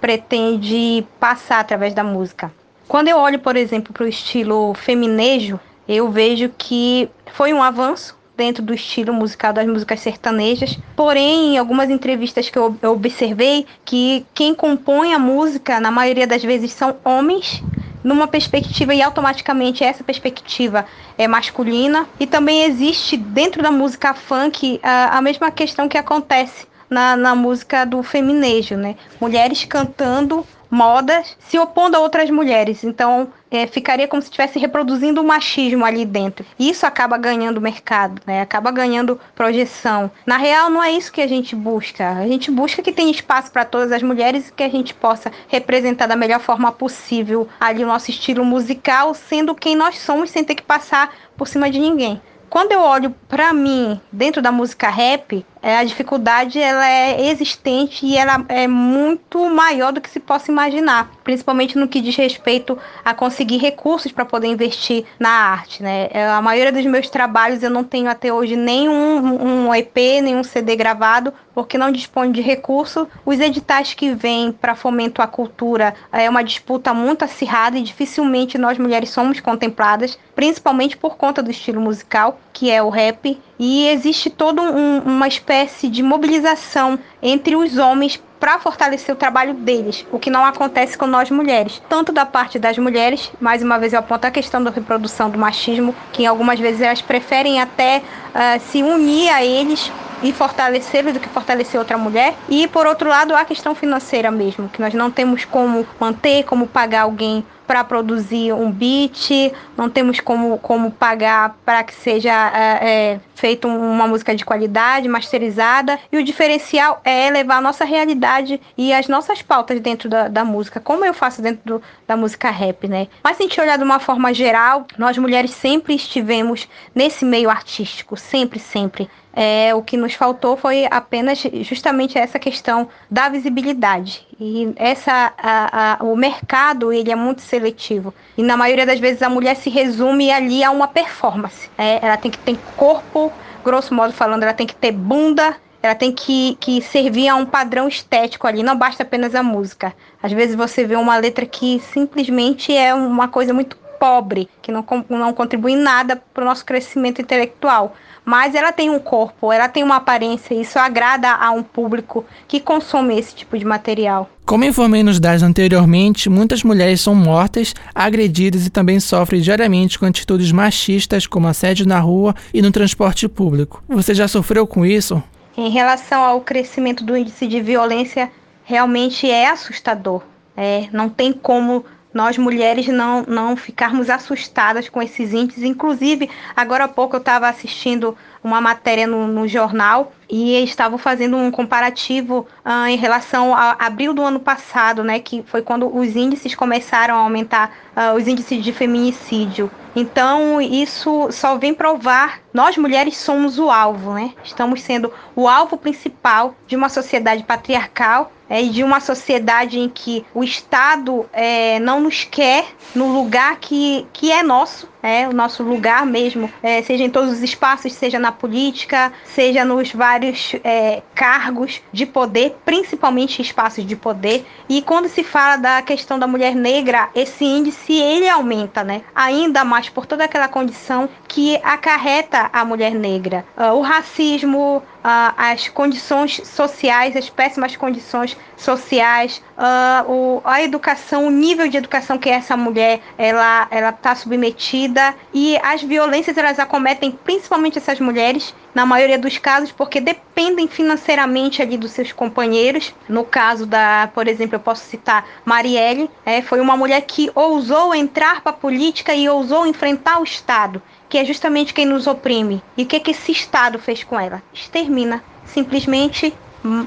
pretende 0.00 1.06
passar 1.20 1.60
através 1.60 1.94
da 1.94 2.02
música. 2.02 2.52
Quando 2.88 3.06
eu 3.06 3.16
olho, 3.16 3.38
por 3.38 3.54
exemplo, 3.54 3.92
para 3.92 4.02
o 4.02 4.08
estilo 4.08 4.74
feminejo, 4.74 5.60
eu 5.86 6.10
vejo 6.10 6.50
que 6.58 7.08
foi 7.32 7.52
um 7.52 7.62
avanço 7.62 8.18
dentro 8.42 8.62
do 8.62 8.74
estilo 8.74 9.14
musical 9.14 9.52
das 9.52 9.66
músicas 9.66 10.00
sertanejas. 10.00 10.76
Porém, 10.96 11.54
em 11.54 11.58
algumas 11.58 11.88
entrevistas 11.88 12.50
que 12.50 12.58
eu 12.58 12.76
observei, 12.82 13.64
que 13.84 14.26
quem 14.34 14.52
compõe 14.52 15.14
a 15.14 15.18
música, 15.18 15.78
na 15.78 15.92
maioria 15.92 16.26
das 16.26 16.42
vezes, 16.42 16.72
são 16.72 16.96
homens, 17.04 17.62
numa 18.02 18.26
perspectiva 18.26 18.92
e 18.92 19.00
automaticamente 19.00 19.84
essa 19.84 20.02
perspectiva 20.02 20.84
é 21.16 21.28
masculina. 21.28 22.08
E 22.18 22.26
também 22.26 22.64
existe 22.64 23.16
dentro 23.16 23.62
da 23.62 23.70
música 23.70 24.12
funk 24.12 24.80
a, 24.82 25.18
a 25.18 25.22
mesma 25.22 25.52
questão 25.52 25.88
que 25.88 25.96
acontece 25.96 26.66
na, 26.90 27.16
na 27.16 27.36
música 27.36 27.84
do 27.84 28.02
feminejo, 28.02 28.76
né? 28.76 28.96
Mulheres 29.20 29.64
cantando 29.64 30.44
modas 30.72 31.36
se 31.38 31.58
opondo 31.58 31.98
a 31.98 32.00
outras 32.00 32.30
mulheres. 32.30 32.82
Então, 32.82 33.28
é, 33.50 33.66
ficaria 33.66 34.08
como 34.08 34.22
se 34.22 34.28
estivesse 34.28 34.58
reproduzindo 34.58 35.20
o 35.20 35.24
machismo 35.24 35.84
ali 35.84 36.06
dentro. 36.06 36.46
Isso 36.58 36.86
acaba 36.86 37.18
ganhando 37.18 37.60
mercado, 37.60 38.22
né? 38.26 38.40
acaba 38.40 38.70
ganhando 38.70 39.20
projeção. 39.34 40.10
Na 40.24 40.38
real, 40.38 40.70
não 40.70 40.82
é 40.82 40.90
isso 40.90 41.12
que 41.12 41.20
a 41.20 41.26
gente 41.26 41.54
busca. 41.54 42.08
A 42.12 42.26
gente 42.26 42.50
busca 42.50 42.82
que 42.82 42.90
tenha 42.90 43.10
espaço 43.10 43.52
para 43.52 43.66
todas 43.66 43.92
as 43.92 44.02
mulheres 44.02 44.48
e 44.48 44.52
que 44.52 44.62
a 44.62 44.70
gente 44.70 44.94
possa 44.94 45.30
representar 45.46 46.06
da 46.06 46.16
melhor 46.16 46.40
forma 46.40 46.72
possível 46.72 47.46
ali 47.60 47.84
o 47.84 47.86
nosso 47.86 48.10
estilo 48.10 48.42
musical, 48.42 49.12
sendo 49.12 49.54
quem 49.54 49.76
nós 49.76 49.98
somos, 49.98 50.30
sem 50.30 50.42
ter 50.42 50.54
que 50.54 50.62
passar 50.62 51.14
por 51.36 51.46
cima 51.46 51.70
de 51.70 51.78
ninguém. 51.78 52.18
Quando 52.48 52.72
eu 52.72 52.80
olho 52.80 53.14
para 53.28 53.52
mim 53.52 54.00
dentro 54.10 54.40
da 54.40 54.52
música 54.52 54.88
rap, 54.88 55.44
é, 55.62 55.78
a 55.78 55.84
dificuldade 55.84 56.58
ela 56.58 56.88
é 56.88 57.30
existente 57.30 58.04
e 58.04 58.16
ela 58.16 58.44
é 58.48 58.66
muito 58.66 59.48
maior 59.48 59.92
do 59.92 60.00
que 60.00 60.10
se 60.10 60.18
possa 60.18 60.50
imaginar, 60.50 61.10
principalmente 61.22 61.78
no 61.78 61.86
que 61.86 62.00
diz 62.00 62.16
respeito 62.16 62.76
a 63.04 63.14
conseguir 63.14 63.58
recursos 63.58 64.10
para 64.10 64.24
poder 64.24 64.48
investir 64.48 65.04
na 65.20 65.30
arte. 65.30 65.82
Né? 65.82 66.08
É, 66.10 66.26
a 66.26 66.42
maioria 66.42 66.72
dos 66.72 66.84
meus 66.84 67.08
trabalhos 67.08 67.62
eu 67.62 67.70
não 67.70 67.84
tenho 67.84 68.10
até 68.10 68.32
hoje 68.32 68.56
nenhum 68.56 69.66
um 69.68 69.74
EP, 69.74 69.96
nenhum 70.20 70.42
CD 70.42 70.74
gravado, 70.74 71.32
porque 71.54 71.78
não 71.78 71.92
dispõe 71.92 72.32
de 72.32 72.40
recurso. 72.40 73.06
Os 73.24 73.38
editais 73.38 73.94
que 73.94 74.12
vêm 74.12 74.50
para 74.50 74.74
fomento 74.74 75.22
à 75.22 75.26
cultura 75.28 75.94
é 76.10 76.28
uma 76.28 76.42
disputa 76.42 76.92
muito 76.92 77.24
acirrada 77.24 77.78
e 77.78 77.82
dificilmente 77.82 78.58
nós 78.58 78.78
mulheres 78.78 79.10
somos 79.10 79.38
contempladas, 79.38 80.18
principalmente 80.34 80.96
por 80.96 81.16
conta 81.16 81.42
do 81.42 81.50
estilo 81.50 81.80
musical, 81.80 82.40
que 82.52 82.70
é 82.70 82.82
o 82.82 82.88
rap 82.88 83.38
e 83.58 83.88
existe 83.88 84.30
toda 84.30 84.62
um, 84.62 84.98
uma 85.00 85.28
espécie 85.28 85.88
de 85.88 86.02
mobilização 86.02 86.98
entre 87.22 87.54
os 87.56 87.78
homens 87.78 88.20
para 88.40 88.58
fortalecer 88.58 89.14
o 89.14 89.18
trabalho 89.18 89.54
deles, 89.54 90.04
o 90.10 90.18
que 90.18 90.28
não 90.28 90.44
acontece 90.44 90.98
com 90.98 91.06
nós 91.06 91.30
mulheres. 91.30 91.80
Tanto 91.88 92.10
da 92.10 92.26
parte 92.26 92.58
das 92.58 92.76
mulheres, 92.76 93.30
mais 93.40 93.62
uma 93.62 93.78
vez 93.78 93.92
eu 93.92 94.00
aponto 94.00 94.26
a 94.26 94.32
questão 94.32 94.60
da 94.60 94.70
reprodução 94.70 95.30
do 95.30 95.38
machismo, 95.38 95.94
que 96.12 96.26
algumas 96.26 96.58
vezes 96.58 96.80
elas 96.80 97.00
preferem 97.00 97.60
até 97.60 97.98
uh, 97.98 98.60
se 98.68 98.82
unir 98.82 99.28
a 99.30 99.44
eles 99.44 99.92
e 100.24 100.32
fortalecê-los 100.32 101.12
do 101.12 101.20
que 101.20 101.28
fortalecer 101.28 101.78
outra 101.78 101.96
mulher. 101.96 102.34
E 102.48 102.66
por 102.66 102.84
outro 102.84 103.08
lado, 103.08 103.34
a 103.34 103.44
questão 103.44 103.76
financeira 103.76 104.30
mesmo, 104.30 104.68
que 104.68 104.80
nós 104.80 104.92
não 104.92 105.08
temos 105.08 105.44
como 105.44 105.86
manter, 106.00 106.44
como 106.44 106.66
pagar 106.66 107.02
alguém 107.02 107.44
para 107.66 107.84
produzir 107.84 108.52
um 108.52 108.70
beat, 108.70 109.52
não 109.76 109.88
temos 109.88 110.20
como, 110.20 110.58
como 110.58 110.90
pagar 110.90 111.56
para 111.64 111.82
que 111.82 111.94
seja 111.94 112.30
é, 112.30 112.90
é, 113.14 113.20
feita 113.34 113.66
uma 113.66 114.06
música 114.06 114.34
de 114.34 114.44
qualidade, 114.44 115.08
masterizada. 115.08 115.98
E 116.10 116.18
o 116.18 116.24
diferencial 116.24 117.00
é 117.04 117.30
levar 117.30 117.56
a 117.56 117.60
nossa 117.60 117.84
realidade 117.84 118.60
e 118.76 118.92
as 118.92 119.08
nossas 119.08 119.42
pautas 119.42 119.80
dentro 119.80 120.08
da, 120.08 120.28
da 120.28 120.44
música, 120.44 120.80
como 120.80 121.04
eu 121.04 121.14
faço 121.14 121.40
dentro 121.40 121.62
do, 121.64 121.82
da 122.06 122.16
música 122.16 122.50
rap, 122.50 122.86
né? 122.88 123.08
Mas 123.22 123.36
se 123.36 123.42
a 123.42 123.46
gente 123.46 123.60
olhar 123.60 123.78
de 123.78 123.84
uma 123.84 123.98
forma 123.98 124.32
geral, 124.34 124.86
nós 124.98 125.16
mulheres 125.18 125.52
sempre 125.52 125.94
estivemos 125.94 126.68
nesse 126.94 127.24
meio 127.24 127.50
artístico, 127.50 128.16
sempre, 128.16 128.58
sempre. 128.58 129.08
É, 129.34 129.74
o 129.74 129.82
que 129.82 129.96
nos 129.96 130.14
faltou 130.14 130.56
foi 130.56 130.86
apenas 130.90 131.42
justamente 131.62 132.18
essa 132.18 132.38
questão 132.38 132.88
da 133.10 133.28
visibilidade. 133.28 134.26
E 134.38 134.72
essa, 134.76 135.32
a, 135.38 135.94
a, 136.00 136.04
o 136.04 136.14
mercado 136.14 136.92
ele 136.92 137.10
é 137.10 137.16
muito 137.16 137.40
seletivo. 137.40 138.12
E 138.36 138.42
na 138.42 138.56
maioria 138.56 138.84
das 138.84 139.00
vezes 139.00 139.22
a 139.22 139.30
mulher 139.30 139.56
se 139.56 139.70
resume 139.70 140.30
ali 140.30 140.62
a 140.62 140.70
uma 140.70 140.86
performance. 140.88 141.70
É, 141.78 142.04
ela 142.04 142.16
tem 142.16 142.30
que 142.30 142.38
ter 142.38 142.58
corpo, 142.76 143.32
grosso 143.64 143.94
modo 143.94 144.12
falando, 144.12 144.42
ela 144.42 144.52
tem 144.52 144.66
que 144.66 144.74
ter 144.74 144.92
bunda, 144.92 145.56
ela 145.82 145.94
tem 145.94 146.12
que, 146.12 146.56
que 146.60 146.80
servir 146.80 147.28
a 147.28 147.34
um 147.34 147.44
padrão 147.44 147.88
estético 147.88 148.46
ali, 148.46 148.62
não 148.62 148.76
basta 148.76 149.02
apenas 149.02 149.34
a 149.34 149.42
música. 149.42 149.92
Às 150.22 150.32
vezes 150.32 150.54
você 150.54 150.84
vê 150.84 150.94
uma 150.94 151.16
letra 151.16 151.44
que 151.44 151.80
simplesmente 151.92 152.74
é 152.74 152.94
uma 152.94 153.28
coisa 153.28 153.52
muito 153.52 153.76
pobre, 153.98 154.48
que 154.60 154.72
não, 154.72 154.84
não 155.08 155.32
contribui 155.32 155.76
nada 155.76 156.20
para 156.34 156.42
o 156.42 156.44
nosso 156.44 156.64
crescimento 156.64 157.20
intelectual 157.20 157.94
mas 158.24 158.54
ela 158.54 158.72
tem 158.72 158.90
um 158.90 158.98
corpo, 158.98 159.52
ela 159.52 159.68
tem 159.68 159.82
uma 159.82 159.96
aparência, 159.96 160.54
e 160.54 160.62
isso 160.62 160.78
agrada 160.78 161.30
a 161.30 161.50
um 161.50 161.62
público 161.62 162.24
que 162.46 162.60
consome 162.60 163.18
esse 163.18 163.34
tipo 163.34 163.58
de 163.58 163.64
material. 163.64 164.28
Como 164.44 164.64
informei 164.64 165.02
nos 165.02 165.20
dados 165.20 165.42
anteriormente, 165.42 166.28
muitas 166.28 166.62
mulheres 166.62 167.00
são 167.00 167.14
mortas, 167.14 167.74
agredidas 167.94 168.66
e 168.66 168.70
também 168.70 169.00
sofrem 169.00 169.40
diariamente 169.40 169.98
com 169.98 170.06
atitudes 170.06 170.52
machistas, 170.52 171.26
como 171.26 171.48
assédio 171.48 171.86
na 171.86 172.00
rua 172.00 172.34
e 172.52 172.60
no 172.60 172.70
transporte 172.70 173.28
público. 173.28 173.82
Você 173.88 174.14
já 174.14 174.26
sofreu 174.28 174.66
com 174.66 174.84
isso? 174.84 175.22
Em 175.56 175.70
relação 175.70 176.22
ao 176.22 176.40
crescimento 176.40 177.04
do 177.04 177.16
índice 177.16 177.46
de 177.46 177.60
violência, 177.60 178.30
realmente 178.64 179.30
é 179.30 179.48
assustador. 179.48 180.22
É, 180.56 180.88
não 180.92 181.08
tem 181.08 181.32
como 181.32 181.84
nós 182.12 182.36
mulheres 182.36 182.86
não, 182.88 183.22
não 183.26 183.56
ficarmos 183.56 184.10
assustadas 184.10 184.88
com 184.88 185.02
esses 185.02 185.32
índices. 185.32 185.62
Inclusive, 185.62 186.28
agora 186.54 186.84
há 186.84 186.88
pouco 186.88 187.16
eu 187.16 187.20
estava 187.20 187.48
assistindo 187.48 188.16
uma 188.42 188.60
matéria 188.60 189.06
no, 189.06 189.26
no 189.26 189.46
jornal 189.46 190.12
e 190.28 190.62
estavam 190.64 190.98
fazendo 190.98 191.36
um 191.36 191.50
comparativo 191.50 192.46
uh, 192.64 192.86
em 192.86 192.96
relação 192.96 193.54
a 193.54 193.76
abril 193.78 194.14
do 194.14 194.22
ano 194.22 194.40
passado, 194.40 195.04
né, 195.04 195.20
que 195.20 195.42
foi 195.46 195.62
quando 195.62 195.94
os 195.94 196.16
índices 196.16 196.54
começaram 196.54 197.14
a 197.14 197.18
aumentar, 197.18 197.72
uh, 197.96 198.16
os 198.16 198.26
índices 198.26 198.64
de 198.64 198.72
feminicídio. 198.72 199.70
Então, 199.94 200.60
isso 200.60 201.28
só 201.30 201.58
vem 201.58 201.74
provar, 201.74 202.40
nós 202.52 202.78
mulheres 202.78 203.16
somos 203.18 203.58
o 203.58 203.70
alvo, 203.70 204.14
né? 204.14 204.32
Estamos 204.42 204.80
sendo 204.80 205.12
o 205.36 205.46
alvo 205.46 205.76
principal 205.76 206.54
de 206.66 206.74
uma 206.74 206.88
sociedade 206.88 207.42
patriarcal 207.44 208.32
é, 208.48 208.62
e 208.62 208.70
de 208.70 208.82
uma 208.82 209.00
sociedade 209.00 209.78
em 209.78 209.90
que 209.90 210.24
o 210.34 210.42
Estado 210.42 211.26
é, 211.32 211.78
não 211.78 212.00
nos 212.00 212.24
quer 212.24 212.66
no 212.94 213.12
lugar 213.12 213.56
que, 213.56 214.06
que 214.12 214.32
é 214.32 214.42
nosso, 214.42 214.88
é, 215.02 215.28
o 215.28 215.32
nosso 215.32 215.62
lugar 215.62 216.06
mesmo, 216.06 216.50
é, 216.62 216.80
seja 216.82 217.02
em 217.04 217.10
todos 217.10 217.32
os 217.32 217.42
espaços, 217.42 217.92
seja 217.92 218.18
na 218.18 218.30
política, 218.30 219.12
seja 219.24 219.64
nos 219.64 219.92
vários 219.92 220.54
é, 220.62 221.02
cargos 221.14 221.82
de 221.92 222.06
poder, 222.06 222.56
principalmente 222.64 223.42
espaços 223.42 223.84
de 223.84 223.96
poder. 223.96 224.46
E 224.68 224.80
quando 224.82 225.08
se 225.08 225.24
fala 225.24 225.56
da 225.56 225.82
questão 225.82 226.18
da 226.18 226.26
mulher 226.26 226.54
negra, 226.54 227.08
esse 227.14 227.44
índice 227.44 227.92
ele 227.94 228.28
aumenta, 228.28 228.84
né? 228.84 229.02
Ainda 229.14 229.64
mais 229.64 229.88
por 229.88 230.06
toda 230.06 230.24
aquela 230.24 230.48
condição 230.48 231.08
que 231.26 231.56
acarreta 231.62 232.50
a 232.52 232.64
mulher 232.64 232.94
negra, 232.94 233.44
uh, 233.56 233.72
o 233.72 233.80
racismo, 233.80 234.82
uh, 235.04 235.34
as 235.36 235.68
condições 235.68 236.40
sociais, 236.44 237.16
as 237.16 237.28
péssimas 237.28 237.76
condições 237.76 238.36
sociais, 238.56 239.42
uh, 239.58 240.10
o, 240.10 240.42
a 240.44 240.62
educação, 240.62 241.26
o 241.26 241.30
nível 241.30 241.68
de 241.68 241.76
educação 241.76 242.18
que 242.18 242.28
essa 242.28 242.56
mulher 242.56 243.00
ela 243.18 243.66
ela 243.70 243.90
está 243.90 244.14
submetida 244.14 245.14
e 245.32 245.56
as 245.62 245.82
violências 245.82 246.36
elas 246.36 246.58
acometem 246.58 247.10
principalmente 247.10 247.78
essas 247.78 248.00
mulheres 248.00 248.54
na 248.74 248.86
maioria 248.86 249.18
dos 249.18 249.38
casos 249.38 249.70
porque 249.72 250.00
dependem 250.00 250.66
financeiramente 250.66 251.60
ali 251.60 251.76
dos 251.76 251.92
seus 251.92 252.12
companheiros. 252.12 252.94
No 253.08 253.24
caso 253.24 253.66
da, 253.66 254.10
por 254.14 254.28
exemplo, 254.28 254.56
eu 254.56 254.60
posso 254.60 254.84
citar 254.84 255.26
Marielle, 255.44 256.10
é, 256.24 256.40
foi 256.42 256.60
uma 256.60 256.76
mulher 256.76 257.00
que 257.02 257.30
ousou 257.34 257.94
entrar 257.94 258.40
para 258.40 258.50
a 258.50 258.54
política 258.54 259.14
e 259.14 259.28
ousou 259.28 259.66
enfrentar 259.66 260.20
o 260.20 260.24
Estado, 260.24 260.82
que 261.12 261.18
é 261.18 261.26
justamente 261.26 261.74
quem 261.74 261.84
nos 261.84 262.06
oprime. 262.06 262.62
E 262.74 262.84
o 262.84 262.86
que, 262.86 262.98
que 262.98 263.10
esse 263.10 263.32
Estado 263.32 263.78
fez 263.78 264.02
com 264.02 264.18
ela? 264.18 264.42
Extermina, 264.50 265.22
simplesmente 265.44 266.32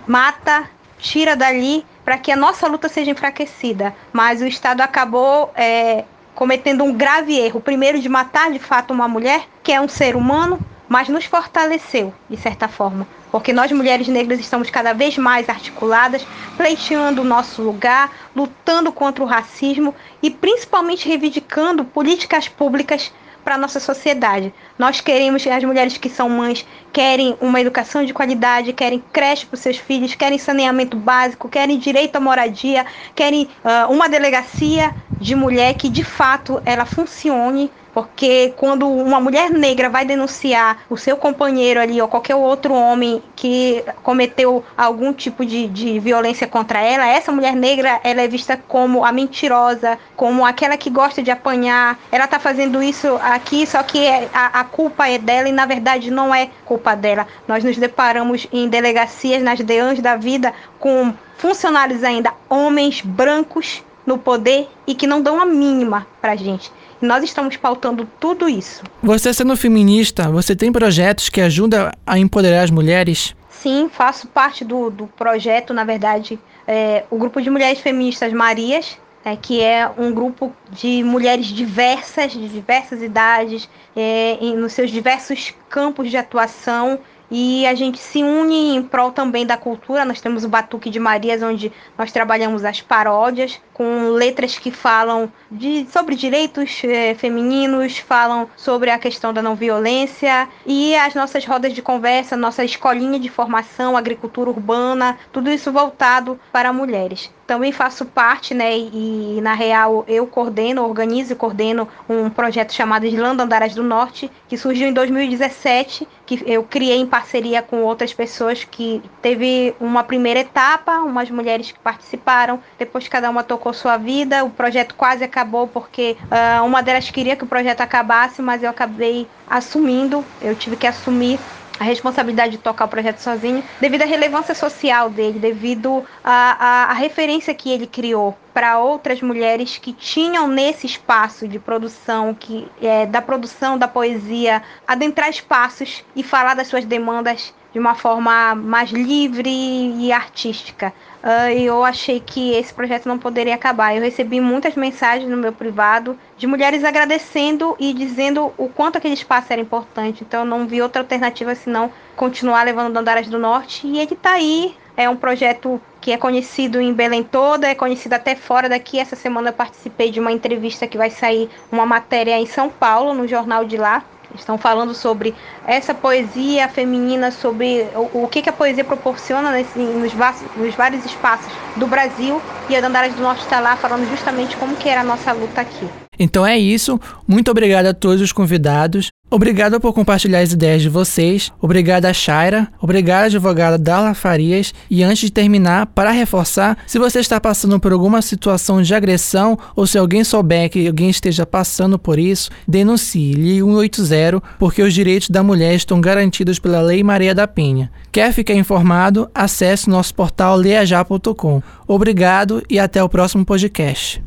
mata, 0.08 0.68
tira 0.98 1.36
dali 1.36 1.86
para 2.04 2.18
que 2.18 2.32
a 2.32 2.36
nossa 2.36 2.68
luta 2.68 2.90
seja 2.90 3.12
enfraquecida. 3.12 3.96
Mas 4.12 4.42
o 4.42 4.48
Estado 4.48 4.82
acabou 4.82 5.52
é, 5.56 6.06
cometendo 6.34 6.84
um 6.84 6.92
grave 6.92 7.38
erro. 7.38 7.62
Primeiro, 7.62 8.00
de 8.00 8.10
matar 8.10 8.52
de 8.52 8.58
fato 8.58 8.92
uma 8.92 9.08
mulher, 9.08 9.48
que 9.62 9.72
é 9.72 9.80
um 9.80 9.88
ser 9.88 10.16
humano, 10.16 10.60
mas 10.90 11.08
nos 11.08 11.26
fortaleceu, 11.26 12.12
de 12.28 12.38
certa 12.38 12.68
forma. 12.68 13.08
Porque 13.32 13.54
nós, 13.54 13.72
mulheres 13.72 14.08
negras, 14.08 14.40
estamos 14.40 14.72
cada 14.72 14.92
vez 14.92 15.20
mais 15.20 15.48
articuladas, 15.50 16.26
pleiteando 16.58 17.22
o 17.22 17.26
nosso 17.26 17.62
lugar, 17.62 18.12
lutando 18.36 18.92
contra 18.92 19.24
o 19.24 19.28
racismo 19.28 19.94
e 20.20 20.32
principalmente 20.32 21.08
reivindicando 21.08 21.86
políticas 21.86 22.48
públicas 22.48 23.12
para 23.46 23.56
a 23.56 23.58
nossa 23.60 23.80
sociedade. 23.80 24.52
Nós 24.78 25.00
queremos, 25.00 25.46
as 25.46 25.64
mulheres 25.64 25.98
que 25.98 26.10
são 26.10 26.28
mães, 26.28 26.66
querem 26.92 27.38
uma 27.40 27.62
educação 27.62 28.04
de 28.04 28.12
qualidade, 28.12 28.74
querem 28.74 29.02
creche 29.14 29.46
para 29.46 29.54
os 29.54 29.62
seus 29.62 29.78
filhos, 29.78 30.16
querem 30.16 30.40
saneamento 30.40 30.98
básico, 30.98 31.48
querem 31.48 31.78
direito 31.78 32.16
à 32.16 32.20
moradia, 32.20 32.84
querem 33.14 33.44
uh, 33.64 33.94
uma 33.94 34.10
delegacia 34.10 34.92
de 35.20 35.36
mulher 35.36 35.76
que 35.76 35.90
de 35.90 36.04
fato 36.04 36.60
ela 36.66 36.86
funcione 36.86 37.72
porque 37.96 38.54
quando 38.58 38.90
uma 38.90 39.22
mulher 39.22 39.50
negra 39.50 39.90
vai 39.90 40.04
denunciar 40.04 40.80
o 40.90 40.98
seu 40.98 41.16
companheiro 41.16 41.80
ali 41.80 42.02
ou 42.02 42.10
qualquer 42.10 42.36
outro 42.36 42.74
homem 42.74 43.24
que 43.38 43.86
cometeu 44.04 44.66
algum 44.76 45.14
tipo 45.14 45.46
de, 45.46 45.70
de 45.70 45.98
violência 45.98 46.46
contra 46.46 46.82
ela, 46.82 47.08
essa 47.08 47.32
mulher 47.32 47.56
negra 47.56 48.02
ela 48.04 48.22
é 48.22 48.28
vista 48.28 48.60
como 48.68 49.06
a 49.06 49.14
mentirosa, 49.14 49.98
como 50.14 50.46
aquela 50.46 50.76
que 50.76 50.90
gosta 50.90 51.24
de 51.24 51.32
apanhar. 51.32 51.98
Ela 52.12 52.28
tá 52.28 52.38
fazendo 52.38 52.84
isso 52.84 53.18
aqui, 53.24 53.66
só 53.66 53.82
que 53.82 54.06
é, 54.06 54.28
a, 54.34 54.60
a 54.60 54.64
culpa 54.66 55.08
é 55.08 55.18
dela 55.18 55.48
e 55.48 55.54
na 55.54 55.66
verdade 55.66 56.12
não 56.12 56.36
é 56.36 56.50
culpa 56.66 56.98
dela. 56.98 57.26
Nós 57.48 57.64
nos 57.64 57.78
deparamos 57.78 58.46
em 58.52 58.68
delegacias, 58.68 59.42
nas 59.42 59.62
DEANs 59.62 60.02
da 60.02 60.18
vida, 60.18 60.54
com 60.80 61.14
funcionários 61.38 62.04
ainda 62.04 62.34
homens 62.50 63.00
brancos 63.00 63.82
no 64.06 64.18
poder 64.18 64.68
e 64.86 64.94
que 64.94 65.08
não 65.08 65.22
dão 65.22 65.42
a 65.42 65.46
mínima 65.46 66.06
pra 66.22 66.36
gente. 66.36 66.70
Nós 67.06 67.24
estamos 67.24 67.56
pautando 67.56 68.08
tudo 68.20 68.50
isso. 68.50 68.84
Você 69.02 69.34
sendo 69.34 69.56
feminista, 69.56 70.30
você 70.30 70.56
tem 70.56 70.72
projetos 70.72 71.30
que 71.30 71.40
ajudam 71.40 71.92
a 72.06 72.18
empoderar 72.18 72.64
as 72.64 72.72
mulheres? 72.72 73.36
Sim, 73.50 73.90
faço 73.92 74.28
parte 74.28 74.66
do, 74.66 74.90
do 74.90 75.08
projeto, 75.08 75.74
na 75.74 75.84
verdade, 75.84 76.40
é, 76.68 77.04
o 77.10 77.18
grupo 77.18 77.42
de 77.42 77.50
mulheres 77.50 77.80
feministas 77.80 78.34
Marias, 78.34 78.98
é, 79.24 79.36
que 79.36 79.62
é 79.62 79.90
um 79.98 80.12
grupo 80.12 80.56
de 80.72 81.04
mulheres 81.04 81.48
diversas, 81.48 82.32
de 82.34 82.48
diversas 82.48 83.02
idades, 83.02 83.70
é, 83.96 84.38
nos 84.56 84.74
seus 84.74 84.92
diversos 84.92 85.54
campos 85.70 86.12
de 86.12 86.18
atuação 86.18 87.00
e 87.30 87.66
a 87.66 87.74
gente 87.74 87.98
se 87.98 88.24
une 88.24 88.76
em 88.76 88.84
prol 88.84 89.12
também 89.12 89.46
da 89.46 89.58
cultura. 89.58 90.06
Nós 90.06 90.22
temos 90.22 90.44
o 90.44 90.50
Batuque 90.50 90.90
de 90.90 91.00
Marias, 91.00 91.42
onde 91.42 91.72
nós 91.98 92.12
trabalhamos 92.12 92.64
as 92.64 92.82
paródias, 92.82 93.60
com 93.74 94.10
letras 94.10 94.58
que 94.58 94.72
falam 94.72 95.32
de, 95.52 95.86
sobre 95.92 96.16
direitos 96.16 96.82
eh, 96.84 97.14
femininos, 97.16 97.98
falam 97.98 98.50
sobre 98.56 98.90
a 98.90 99.00
questão 99.00 99.34
da 99.34 99.42
não 99.42 99.56
violência 99.56 100.48
e 100.66 100.96
as 100.96 101.14
nossas 101.14 101.46
rodas 101.46 101.74
de 101.74 101.82
conversa, 101.82 102.38
nossa 102.38 102.64
escolinha 102.64 103.20
de 103.20 103.30
formação, 103.30 103.98
agricultura 103.98 104.50
urbana, 104.50 105.18
tudo 105.32 105.50
isso 105.50 105.72
voltado 105.72 106.40
para 106.52 106.72
mulheres. 106.72 107.30
Também 107.48 107.72
faço 107.72 108.06
parte, 108.06 108.56
né, 108.56 108.76
e 108.76 109.40
na 109.42 109.54
real 109.54 110.04
eu 110.08 110.26
coordeno, 110.26 110.84
organizo 110.84 111.34
e 111.34 111.36
coordeno 111.36 111.88
um 112.10 112.28
projeto 112.28 112.74
chamado 112.74 113.06
Islândia 113.06 113.44
Andaras 113.44 113.76
do 113.76 113.84
Norte, 113.84 114.32
que 114.48 114.58
surgiu 114.58 114.88
em 114.88 114.94
2017, 114.94 116.08
que 116.26 116.44
eu 116.48 116.64
criei 116.64 116.98
em 116.98 117.06
parceria 117.06 117.62
com 117.62 117.84
outras 117.84 118.14
pessoas 118.14 118.64
que 118.64 119.02
teve 119.22 119.76
uma 119.80 120.04
primeira 120.04 120.40
etapa, 120.40 120.98
umas 121.02 121.30
mulheres 121.30 121.72
que 121.72 121.80
participaram, 121.80 122.60
depois 122.80 123.08
cada 123.08 123.30
uma 123.30 123.44
tocou 123.44 123.74
sua 123.74 123.96
vida. 123.96 124.44
O 124.44 124.50
projeto 124.50 124.96
quase 124.96 125.24
acabou 125.24 125.68
porque 125.68 126.18
uh, 126.24 126.66
uma 126.66 126.82
delas 126.82 127.12
queria 127.12 127.36
que 127.36 127.44
o 127.44 127.48
projeto 127.48 127.82
acabasse, 127.82 128.42
mas 128.42 128.64
eu 128.64 128.70
acabei 128.70 129.28
assumindo, 129.46 130.26
eu 130.42 130.56
tive 130.56 130.76
que 130.76 130.88
assumir 130.88 131.40
a 131.80 131.84
responsabilidade 131.84 132.54
de 132.54 132.58
tocar 132.58 132.86
o 132.86 132.88
projeto 132.88 133.20
sozinho, 133.20 133.64
devido 133.80 134.04
à 134.04 134.06
relevância 134.06 134.56
social 134.56 135.10
dele, 135.10 135.40
devido 135.40 136.04
à, 136.24 136.94
referência 136.94 137.54
que 137.54 137.70
ele 137.70 137.88
criou 137.88 138.36
para 138.54 138.80
outras 138.80 139.22
mulheres 139.22 139.78
que 139.78 139.92
tinham 139.92 140.48
nesse 140.48 140.86
espaço 140.86 141.48
de 141.48 141.60
produção, 141.60 142.34
que 142.34 142.68
é, 142.82 143.06
da 143.06 143.22
produção 143.22 143.78
da 143.78 143.88
poesia, 143.88 144.64
adentrar 144.88 145.30
espaços 145.30 146.04
e 146.16 146.24
falar 146.24 146.54
das 146.54 146.68
suas 146.68 146.86
demandas 146.86 147.54
de 147.74 147.80
uma 147.80 147.94
forma 147.94 148.56
mais 148.56 148.90
livre 148.90 149.50
e 149.50 150.10
artística. 150.10 150.94
Uh, 151.26 151.50
eu 151.58 151.84
achei 151.84 152.20
que 152.20 152.52
esse 152.52 152.72
projeto 152.72 153.08
não 153.08 153.18
poderia 153.18 153.56
acabar. 153.56 153.96
Eu 153.96 154.04
recebi 154.04 154.40
muitas 154.40 154.76
mensagens 154.76 155.28
no 155.28 155.36
meu 155.36 155.52
privado 155.52 156.16
de 156.38 156.46
mulheres 156.46 156.84
agradecendo 156.84 157.76
e 157.80 157.96
dizendo 157.96 158.54
o 158.56 158.70
quanto 158.70 159.00
aquele 159.00 159.16
espaço 159.16 159.52
era 159.52 159.60
importante. 159.60 160.24
Então 160.24 160.42
eu 160.42 160.46
não 160.46 160.68
vi 160.68 160.84
outra 160.84 161.02
alternativa 161.02 161.56
senão 161.56 161.92
continuar 162.16 162.62
levando 162.62 162.94
Dandaras 162.94 163.28
do 163.28 163.40
Norte. 163.40 163.88
E 163.88 163.98
ele 163.98 164.14
está 164.14 164.34
aí. 164.34 164.78
É 164.96 165.10
um 165.10 165.16
projeto 165.16 165.82
que 166.00 166.12
é 166.12 166.18
conhecido 166.18 166.80
em 166.80 166.94
Belém 166.94 167.24
toda, 167.24 167.68
é 167.68 167.74
conhecido 167.74 168.14
até 168.14 168.36
fora 168.36 168.70
daqui. 168.70 169.00
Essa 169.00 169.16
semana 169.16 169.50
eu 169.50 169.54
participei 169.54 170.12
de 170.12 170.20
uma 170.20 170.32
entrevista 170.32 170.86
que 170.86 170.96
vai 170.96 171.10
sair 171.10 171.50
uma 171.72 171.88
matéria 171.88 172.40
em 172.40 172.46
São 172.46 172.70
Paulo, 172.70 173.16
no 173.16 173.28
jornal 173.28 173.66
de 173.66 173.78
lá, 173.78 174.06
Estão 174.34 174.58
falando 174.58 174.94
sobre 174.94 175.36
essa 175.68 175.94
poesia 175.94 176.68
feminina, 176.68 177.32
sobre 177.32 177.88
o, 177.96 178.24
o 178.24 178.28
que, 178.28 178.42
que 178.42 178.50
a 178.50 178.54
poesia 178.54 178.84
proporciona 178.84 179.52
nesse, 179.52 179.78
nos, 179.78 180.14
nos, 180.56 180.76
vários 180.76 181.06
espaços 181.06 181.52
do 181.76 181.88
Brasil. 181.88 182.42
E 182.70 182.76
a 182.76 182.82
Dandaras 182.82 183.14
do 183.14 183.22
Norte 183.22 183.42
está 183.42 183.60
lá 183.60 183.76
falando 183.76 184.10
justamente 184.10 184.56
como 184.58 184.76
que 184.76 184.90
era 184.90 185.02
a 185.02 185.04
nossa 185.04 185.32
luta 185.32 185.62
aqui. 185.62 185.88
Então 186.18 186.46
é 186.46 186.58
isso. 186.58 187.00
Muito 187.28 187.52
obrigado 187.52 187.88
a 187.88 187.94
todos 187.94 188.22
os 188.22 188.32
convidados. 188.32 189.10
Obrigado 189.36 189.82
por 189.82 189.92
compartilhar 189.92 190.40
as 190.40 190.54
ideias 190.54 190.82
de 190.82 190.88
vocês. 190.88 191.52
Obrigado 191.60 192.06
a 192.06 192.14
Shaira. 192.14 192.70
Obrigado, 192.80 193.26
advogada 193.26 193.78
Darla 193.78 194.14
Farias. 194.14 194.74
E 194.90 195.04
antes 195.04 195.20
de 195.20 195.30
terminar, 195.30 195.88
para 195.88 196.10
reforçar, 196.10 196.78
se 196.88 196.98
você 196.98 197.20
está 197.20 197.38
passando 197.42 197.78
por 197.78 197.92
alguma 197.92 198.22
situação 198.22 198.82
de 198.82 198.96
agressão 198.96 199.60
ou 199.76 199.86
se 199.86 199.98
alguém 199.98 200.24
souber 200.24 200.70
que 200.70 200.88
alguém 200.88 201.10
esteja 201.10 201.46
passando 201.46 202.00
por 202.00 202.18
isso, 202.18 202.50
denuncie. 202.66 203.34
Ligue 203.34 203.60
180, 203.60 204.42
porque 204.58 204.82
os 204.82 204.94
direitos 204.94 205.30
da 205.30 205.44
mulher 205.44 205.76
estão 205.76 206.00
garantidos 206.00 206.58
pela 206.58 206.80
Lei 206.80 207.04
Maria 207.04 207.36
da 207.36 207.46
Penha. 207.46 207.92
Quer 208.14 208.32
ficar 208.32 208.54
informado? 208.54 209.30
Acesse 209.36 209.90
nosso 209.90 210.16
portal 210.16 210.56
leajá.com. 210.56 211.62
Obrigado 211.86 212.64
e 212.70 212.80
até 212.80 213.04
o 213.04 213.10
próximo 213.10 213.44
podcast. 213.44 214.24